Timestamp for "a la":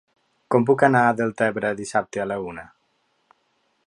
2.23-2.39